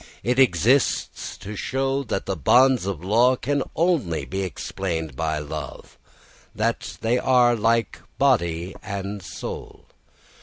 [0.23, 5.95] It exists to show that the bonds of law can only be explained by love;
[6.55, 9.85] they are like body and soul.